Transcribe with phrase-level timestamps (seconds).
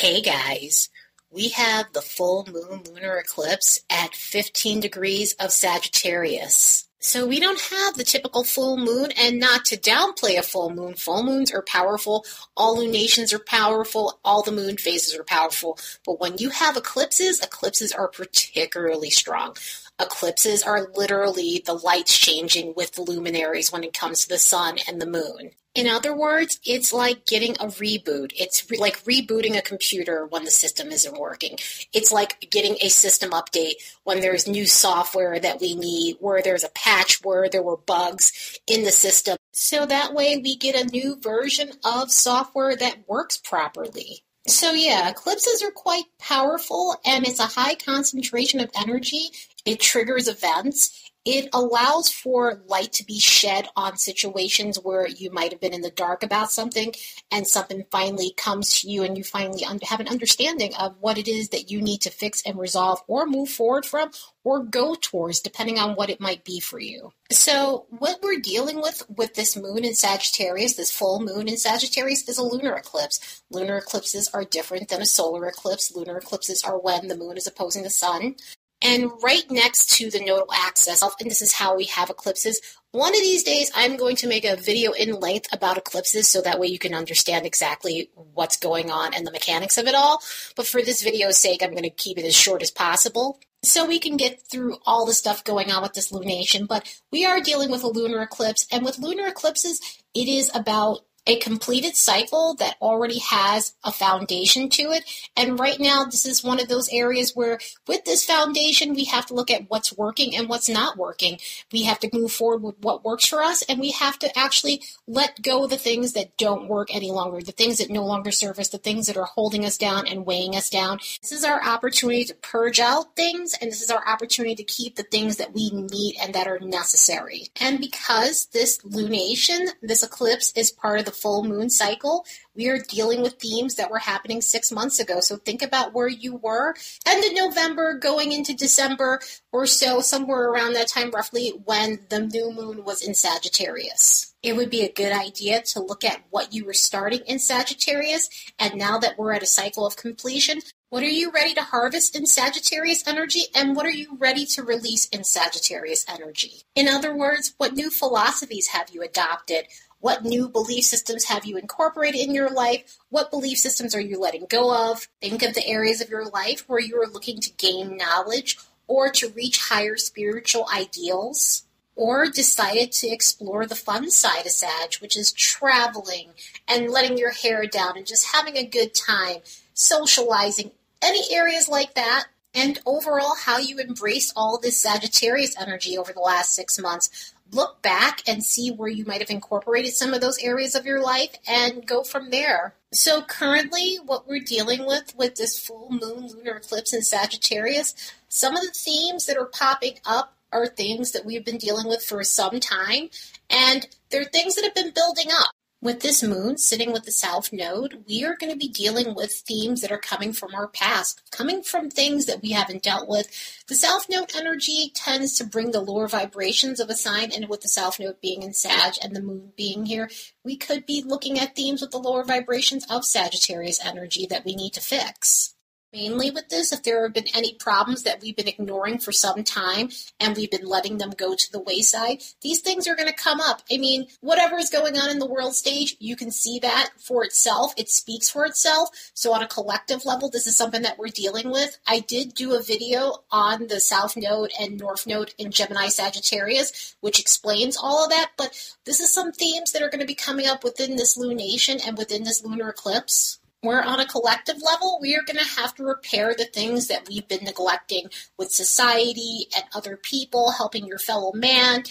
[0.00, 0.88] Hey guys,
[1.30, 6.88] we have the full moon lunar eclipse at 15 degrees of Sagittarius.
[7.00, 10.94] So we don't have the typical full moon, and not to downplay a full moon.
[10.94, 12.24] Full moons are powerful.
[12.56, 14.18] All lunations are powerful.
[14.24, 15.78] All the moon phases are powerful.
[16.06, 19.54] But when you have eclipses, eclipses are particularly strong.
[20.00, 24.78] Eclipses are literally the lights changing with the luminaries when it comes to the sun
[24.88, 25.50] and the moon.
[25.80, 28.32] In other words, it's like getting a reboot.
[28.38, 31.56] It's re- like rebooting a computer when the system isn't working.
[31.94, 36.64] It's like getting a system update when there's new software that we need, where there's
[36.64, 39.38] a patch where there were bugs in the system.
[39.52, 44.22] So that way we get a new version of software that works properly.
[44.46, 49.30] So yeah, eclipses are quite powerful and it's a high concentration of energy.
[49.64, 55.52] It triggers events it allows for light to be shed on situations where you might
[55.52, 56.94] have been in the dark about something
[57.30, 61.28] and something finally comes to you and you finally have an understanding of what it
[61.28, 64.10] is that you need to fix and resolve or move forward from
[64.44, 67.12] or go towards depending on what it might be for you.
[67.30, 72.26] So what we're dealing with with this moon in Sagittarius, this full moon in Sagittarius
[72.28, 73.42] is a lunar eclipse.
[73.50, 75.94] Lunar eclipses are different than a solar eclipse.
[75.94, 78.36] Lunar eclipses are when the moon is opposing the sun.
[78.82, 82.60] And right next to the nodal axis, and this is how we have eclipses,
[82.92, 86.40] one of these days I'm going to make a video in length about eclipses so
[86.40, 90.22] that way you can understand exactly what's going on and the mechanics of it all.
[90.56, 93.86] But for this video's sake, I'm going to keep it as short as possible so
[93.86, 96.66] we can get through all the stuff going on with this lunation.
[96.66, 99.80] But we are dealing with a lunar eclipse, and with lunar eclipses,
[100.14, 105.04] it is about a completed cycle that already has a foundation to it.
[105.36, 109.26] And right now, this is one of those areas where, with this foundation, we have
[109.26, 111.38] to look at what's working and what's not working.
[111.72, 114.82] We have to move forward with what works for us, and we have to actually
[115.06, 118.30] let go of the things that don't work any longer, the things that no longer
[118.30, 120.98] serve us, the things that are holding us down and weighing us down.
[121.20, 124.96] This is our opportunity to purge out things, and this is our opportunity to keep
[124.96, 127.48] the things that we need and that are necessary.
[127.60, 132.68] And because this lunation, this eclipse, is part of the the full moon cycle, we
[132.68, 135.20] are dealing with themes that were happening six months ago.
[135.20, 136.74] So think about where you were
[137.06, 139.20] end of November, going into December
[139.52, 144.34] or so, somewhere around that time, roughly, when the new moon was in Sagittarius.
[144.42, 148.30] It would be a good idea to look at what you were starting in Sagittarius,
[148.58, 152.16] and now that we're at a cycle of completion, what are you ready to harvest
[152.16, 156.62] in Sagittarius energy, and what are you ready to release in Sagittarius energy?
[156.74, 159.66] In other words, what new philosophies have you adopted?
[160.00, 162.96] What new belief systems have you incorporated in your life?
[163.10, 165.06] What belief systems are you letting go of?
[165.20, 169.10] Think of the areas of your life where you are looking to gain knowledge or
[169.10, 171.64] to reach higher spiritual ideals.
[171.96, 176.30] Or decided to explore the fun side of Sag, which is traveling
[176.66, 179.40] and letting your hair down and just having a good time,
[179.74, 180.70] socializing,
[181.02, 186.20] any areas like that and overall how you embraced all this Sagittarius energy over the
[186.20, 190.38] last six months look back and see where you might have incorporated some of those
[190.38, 192.74] areas of your life and go from there.
[192.92, 197.94] So currently what we're dealing with with this full moon lunar eclipse in Sagittarius,
[198.28, 202.02] some of the themes that are popping up are things that we've been dealing with
[202.02, 203.08] for some time
[203.48, 205.50] and they're things that have been building up.
[205.82, 209.32] With this moon sitting with the South Node, we are going to be dealing with
[209.32, 213.28] themes that are coming from our past, coming from things that we haven't dealt with.
[213.66, 217.62] The South Node energy tends to bring the lower vibrations of a sign, and with
[217.62, 220.10] the South Node being in Sag and the moon being here,
[220.44, 224.54] we could be looking at themes with the lower vibrations of Sagittarius energy that we
[224.54, 225.54] need to fix
[225.92, 226.72] mainly with this.
[226.72, 230.50] If there have been any problems that we've been ignoring for some time and we've
[230.50, 233.62] been letting them go to the wayside these things are going to come up.
[233.72, 237.24] I mean whatever is going on in the world stage you can see that for
[237.24, 237.72] itself.
[237.76, 238.90] It speaks for itself.
[239.14, 241.78] So on a collective level this is something that we're dealing with.
[241.86, 246.96] I did do a video on the south node and north node in gemini sagittarius
[247.00, 248.30] which explains all of that.
[248.36, 251.80] But this is some themes that are going to be coming up within this lunation
[251.86, 255.74] and within this lunar eclipse where on a collective level, we are going to have
[255.74, 258.08] to repair the things that we've been neglecting
[258.38, 261.84] with society and other people, helping your fellow man,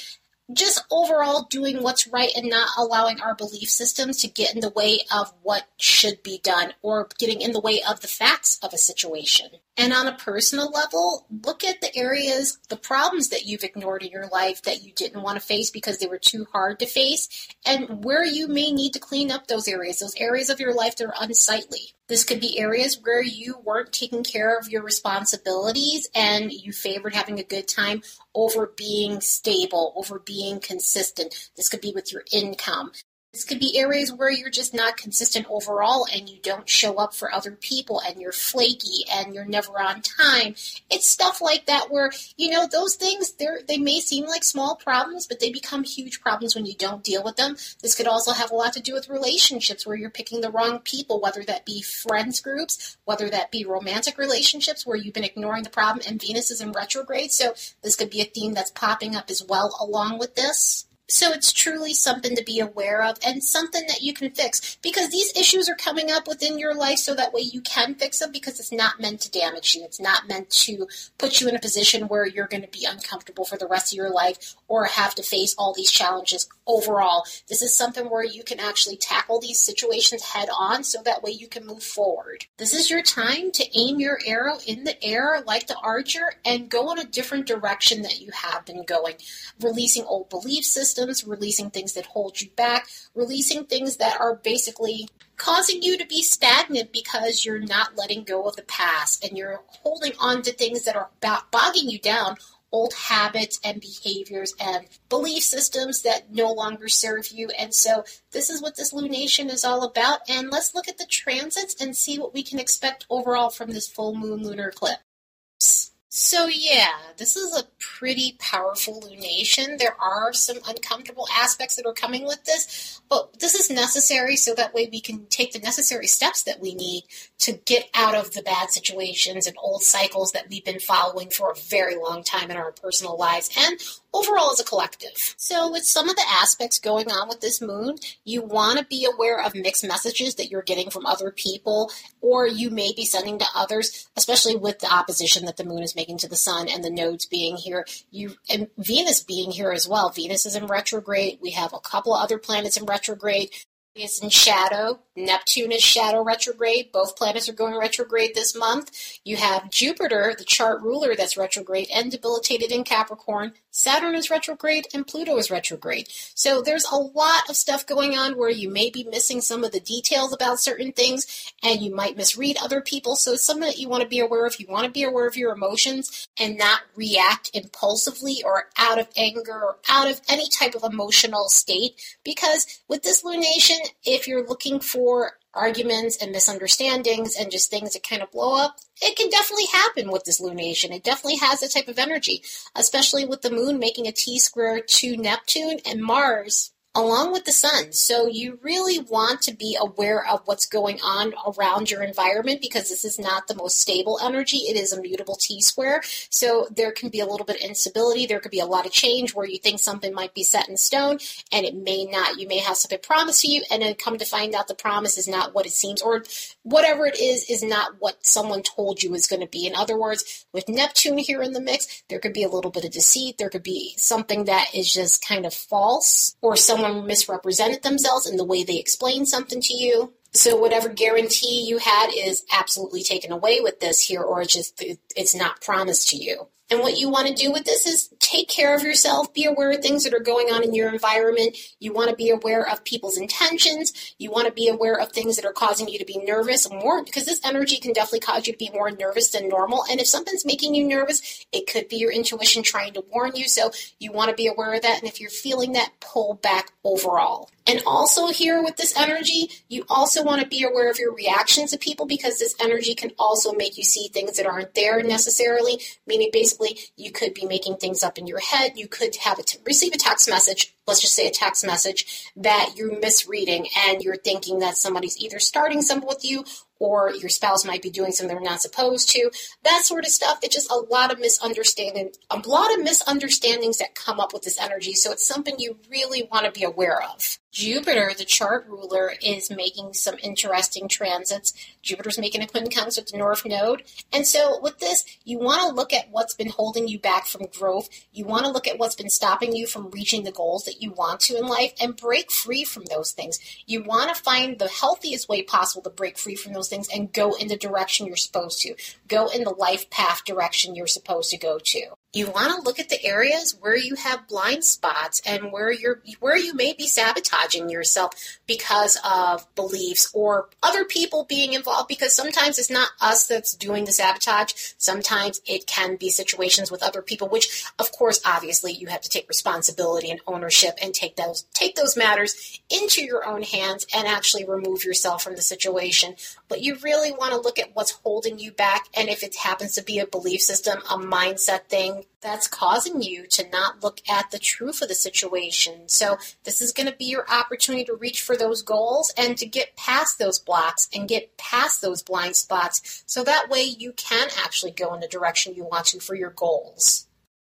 [0.51, 4.71] just overall doing what's right and not allowing our belief systems to get in the
[4.71, 8.73] way of what should be done or getting in the way of the facts of
[8.73, 9.49] a situation.
[9.79, 14.11] And on a personal level, look at the areas, the problems that you've ignored in
[14.11, 17.47] your life that you didn't want to face because they were too hard to face,
[17.65, 20.97] and where you may need to clean up those areas, those areas of your life
[20.97, 21.93] that are unsightly.
[22.09, 27.15] This could be areas where you weren't taking care of your responsibilities and you favored
[27.15, 28.01] having a good time
[28.35, 31.51] over being stable, over being consistent.
[31.55, 32.91] This could be with your income.
[33.31, 37.13] This could be areas where you're just not consistent overall and you don't show up
[37.13, 40.55] for other people and you're flaky and you're never on time.
[40.89, 44.75] It's stuff like that where, you know, those things they they may seem like small
[44.75, 47.55] problems, but they become huge problems when you don't deal with them.
[47.83, 50.79] This could also have a lot to do with relationships where you're picking the wrong
[50.79, 55.61] people, whether that be friends groups, whether that be romantic relationships where you've been ignoring
[55.61, 57.31] the problem and Venus is in retrograde.
[57.31, 57.53] So
[57.83, 60.87] this could be a theme that's popping up as well along with this.
[61.09, 65.09] So it's truly something to be aware of and something that you can fix because
[65.09, 68.31] these issues are coming up within your life so that way you can fix them
[68.31, 69.83] because it's not meant to damage you.
[69.83, 73.43] It's not meant to put you in a position where you're going to be uncomfortable
[73.43, 77.25] for the rest of your life or have to face all these challenges overall.
[77.47, 81.31] This is something where you can actually tackle these situations head on so that way
[81.31, 82.45] you can move forward.
[82.57, 86.69] This is your time to aim your arrow in the air like the archer and
[86.69, 89.15] go in a different direction that you have been going,
[89.59, 94.35] releasing old belief systems systems, releasing things that hold you back, releasing things that are
[94.35, 95.07] basically
[95.37, 99.61] causing you to be stagnant because you're not letting go of the past and you're
[99.83, 101.09] holding on to things that are
[101.51, 102.35] bogging you down
[102.71, 107.49] old habits and behaviors and belief systems that no longer serve you.
[107.57, 110.19] And so this is what this lunation is all about.
[110.29, 113.87] And let's look at the transits and see what we can expect overall from this
[113.87, 115.93] full moon lunar eclipse.
[116.11, 119.77] So, yeah, this is a pretty powerful lunation.
[119.77, 124.55] There are some uncomfortable aspects that are coming with this, but this is necessary so
[124.55, 127.03] that way we can take the necessary steps that we need
[127.39, 131.51] to get out of the bad situations and old cycles that we've been following for
[131.51, 133.79] a very long time in our personal lives and
[134.11, 135.35] overall as a collective.
[135.37, 139.05] So, with some of the aspects going on with this moon, you want to be
[139.05, 141.91] aware of mixed messages that you're getting from other people,
[142.21, 145.95] or you may be sending to others, especially with the opposition that the moon is
[145.99, 147.85] making to the sun and the nodes being here.
[148.09, 150.09] You and Venus being here as well.
[150.11, 151.39] Venus is in retrograde.
[151.41, 153.49] We have a couple other planets in retrograde.
[153.95, 154.99] It's in shadow.
[155.15, 156.91] Neptune is shadow retrograde.
[156.91, 158.91] Both planets are going retrograde this month.
[159.25, 163.53] You have Jupiter, the chart ruler, that's retrograde and debilitated in Capricorn.
[163.71, 166.07] Saturn is retrograde and Pluto is retrograde.
[166.33, 169.71] So there's a lot of stuff going on where you may be missing some of
[169.71, 173.15] the details about certain things and you might misread other people.
[173.15, 174.59] So it's something that you want to be aware of.
[174.59, 179.07] You want to be aware of your emotions and not react impulsively or out of
[179.17, 184.47] anger or out of any type of emotional state because with this lunation, if you're
[184.47, 189.29] looking for arguments and misunderstandings and just things that kind of blow up, it can
[189.29, 190.91] definitely happen with this lunation.
[190.91, 192.43] It definitely has that type of energy,
[192.75, 197.51] especially with the moon making a T square to Neptune and Mars along with the
[197.51, 197.91] sun.
[197.91, 202.89] So you really want to be aware of what's going on around your environment because
[202.89, 204.57] this is not the most stable energy.
[204.57, 206.01] It is a mutable T square.
[206.29, 208.25] So there can be a little bit of instability.
[208.25, 210.77] There could be a lot of change where you think something might be set in
[210.77, 211.19] stone
[211.51, 212.39] and it may not.
[212.39, 215.17] You may have something promised to you and then come to find out the promise
[215.17, 216.23] is not what it seems or
[216.63, 219.67] whatever it is is not what someone told you is going to be.
[219.67, 222.85] In other words, with Neptune here in the mix, there could be a little bit
[222.85, 223.37] of deceit.
[223.37, 228.29] There could be something that is just kind of false or some someone misrepresented themselves
[228.29, 230.13] in the way they explained something to you.
[230.33, 234.83] So whatever guarantee you had is absolutely taken away with this here, or it's just
[235.15, 236.47] it's not promised to you.
[236.71, 239.71] And what you want to do with this is take care of yourself, be aware
[239.71, 241.57] of things that are going on in your environment.
[241.79, 244.13] You want to be aware of people's intentions.
[244.19, 247.03] You want to be aware of things that are causing you to be nervous more
[247.03, 249.83] because this energy can definitely cause you to be more nervous than normal.
[249.89, 253.47] And if something's making you nervous, it could be your intuition trying to warn you.
[253.47, 254.99] So you want to be aware of that.
[254.99, 257.49] And if you're feeling that, pull back overall.
[257.69, 261.69] And also here with this energy, you also want to be aware of your reactions
[261.69, 265.79] to people because this energy can also make you see things that aren't there necessarily,
[266.07, 266.58] meaning basically
[266.95, 268.73] you could be making things up in your head.
[268.75, 272.29] You could have a t- receive a text message, let's just say a text message
[272.35, 276.43] that you're misreading and you're thinking that somebody's either starting something with you
[276.79, 279.29] or your spouse might be doing something they're not supposed to.
[279.63, 280.39] That sort of stuff.
[280.41, 284.59] It's just a lot of misunderstanding, a lot of misunderstandings that come up with this
[284.59, 284.93] energy.
[284.93, 287.37] So it's something you really want to be aware of.
[287.51, 291.53] Jupiter, the chart ruler, is making some interesting transits.
[291.81, 293.83] Jupiter's making a quincunx with the North Node.
[294.13, 297.47] And so with this, you want to look at what's been holding you back from
[297.47, 297.89] growth.
[298.13, 300.91] You want to look at what's been stopping you from reaching the goals that you
[300.91, 303.39] want to in life and break free from those things.
[303.65, 307.11] You want to find the healthiest way possible to break free from those things and
[307.11, 308.75] go in the direction you're supposed to.
[309.07, 311.81] Go in the life path direction you're supposed to go to.
[312.11, 316.01] You want to look at the areas where you have blind spots and where you're
[316.19, 322.15] where you may be sabotaging yourself because of beliefs or other people being involved because
[322.15, 324.53] sometimes it's not us that's doing the sabotage.
[324.79, 329.09] Sometimes it can be situations with other people which of course obviously you have to
[329.09, 334.07] take responsibility and ownership and take those take those matters into your own hands and
[334.07, 336.15] actually remove yourself from the situation.
[336.47, 339.75] But you really want to look at what's holding you back and if it happens
[339.75, 344.31] to be a belief system a mindset thing that's causing you to not look at
[344.31, 345.87] the truth of the situation.
[345.87, 349.45] So, this is going to be your opportunity to reach for those goals and to
[349.45, 354.29] get past those blocks and get past those blind spots so that way you can
[354.43, 357.08] actually go in the direction you want to for your goals.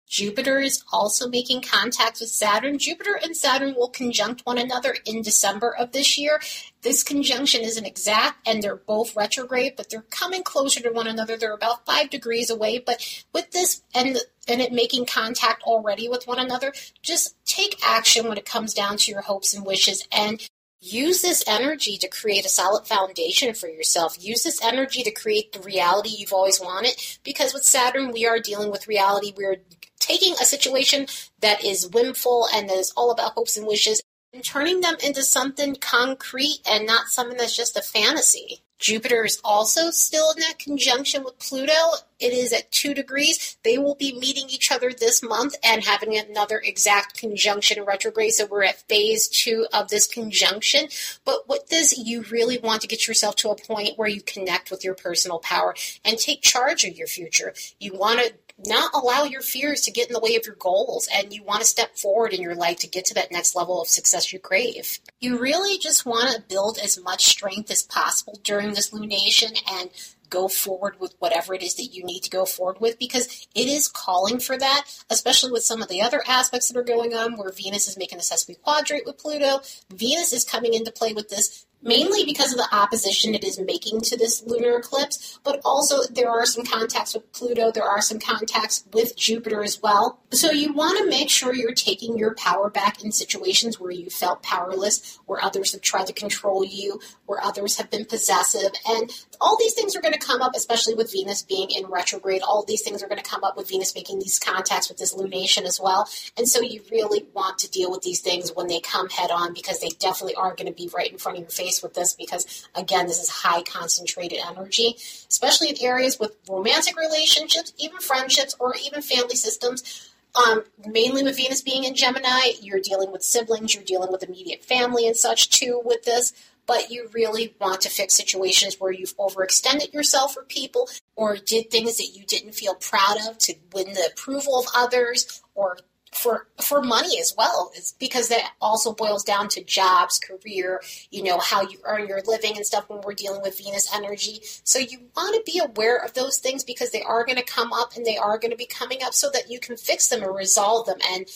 [0.08, 2.78] Jupiter is also making contact with Saturn.
[2.78, 6.40] Jupiter and Saturn will conjunct one another in December of this year.
[6.82, 11.36] This conjunction isn't exact and they're both retrograde, but they're coming closer to one another.
[11.36, 12.78] They're about five degrees away.
[12.78, 18.28] But with this and and it making contact already with one another, just take action
[18.28, 20.48] when it comes down to your hopes and wishes and
[20.80, 24.22] use this energy to create a solid foundation for yourself.
[24.22, 26.92] Use this energy to create the reality you've always wanted
[27.24, 29.32] because with Saturn, we are dealing with reality.
[29.34, 29.62] We're
[30.04, 31.06] taking a situation
[31.40, 35.22] that is whimful and that is all about hopes and wishes and turning them into
[35.22, 38.62] something concrete and not something that's just a fantasy.
[38.84, 41.72] Jupiter is also still in that conjunction with Pluto.
[42.20, 43.56] It is at two degrees.
[43.64, 48.32] They will be meeting each other this month and having another exact conjunction in retrograde.
[48.32, 50.88] So we're at phase two of this conjunction.
[51.24, 54.70] But with this, you really want to get yourself to a point where you connect
[54.70, 55.74] with your personal power
[56.04, 57.54] and take charge of your future.
[57.80, 61.08] You want to not allow your fears to get in the way of your goals
[61.12, 63.80] and you want to step forward in your life to get to that next level
[63.82, 65.00] of success you crave.
[65.20, 69.90] You really just want to build as much strength as possible during this lunation and
[70.30, 73.68] go forward with whatever it is that you need to go forward with because it
[73.68, 77.36] is calling for that, especially with some of the other aspects that are going on
[77.36, 79.60] where Venus is making a sesquiquadrate with Pluto.
[79.90, 84.00] Venus is coming into play with this mainly because of the opposition it is making
[84.00, 88.18] to this lunar eclipse, but also there are some contacts with Pluto, there are some
[88.18, 90.18] contacts with Jupiter as well.
[90.30, 94.10] So you want to make sure you're taking your power back in situations where you
[94.10, 99.10] felt powerless, where others have tried to control you, where others have been possessive, and
[99.40, 102.42] all these things are going to come up, especially with Venus being in retrograde.
[102.42, 105.14] All these things are going to come up with Venus making these contacts with this
[105.14, 106.08] lunation as well.
[106.36, 109.54] And so you really want to deal with these things when they come head on
[109.54, 112.14] because they definitely are going to be right in front of your face with this
[112.14, 114.96] because, again, this is high concentrated energy,
[115.28, 120.10] especially in areas with romantic relationships, even friendships, or even family systems.
[120.34, 124.64] Um, mainly with Venus being in Gemini, you're dealing with siblings, you're dealing with immediate
[124.64, 126.32] family and such too with this.
[126.66, 131.70] But you really want to fix situations where you've overextended yourself for people or did
[131.70, 135.78] things that you didn't feel proud of to win the approval of others or
[136.14, 137.72] for for money as well.
[137.74, 140.80] It's because that also boils down to jobs career
[141.10, 144.40] you know how you earn your living and stuff when we're dealing with venus energy.
[144.62, 147.72] So you want to be aware of those things because they are going to come
[147.72, 150.22] up and they are going to be coming up so that you can fix them
[150.22, 150.98] or resolve them.
[151.12, 151.26] And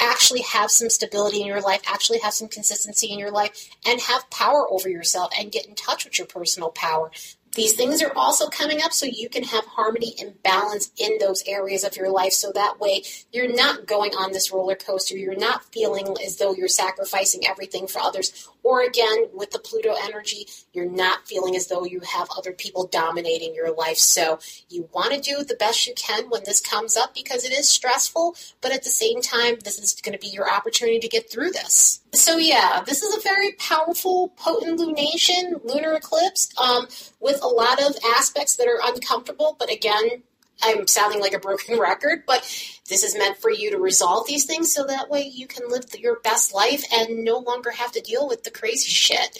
[0.00, 4.00] actually have some stability in your life, actually have some consistency in your life, and
[4.00, 7.10] have power over yourself and get in touch with your personal power.
[7.54, 11.44] These things are also coming up so you can have harmony and balance in those
[11.46, 15.16] areas of your life so that way you're not going on this roller coaster.
[15.16, 18.48] You're not feeling as though you're sacrificing everything for others.
[18.64, 22.88] Or again, with the Pluto energy, you're not feeling as though you have other people
[22.88, 23.98] dominating your life.
[23.98, 27.52] So you want to do the best you can when this comes up because it
[27.52, 31.08] is stressful, but at the same time, this is going to be your opportunity to
[31.08, 32.00] get through this.
[32.12, 36.48] So yeah, this is a very powerful, potent lunation, lunar eclipse.
[36.58, 36.88] Um,
[37.24, 39.56] with a lot of aspects that are uncomfortable.
[39.58, 40.22] But again,
[40.62, 42.42] I'm sounding like a broken record, but
[42.88, 45.86] this is meant for you to resolve these things so that way you can live
[45.98, 49.38] your best life and no longer have to deal with the crazy shit.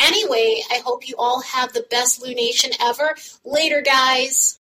[0.00, 3.14] Anyway, I hope you all have the best lunation ever.
[3.44, 4.58] Later, guys.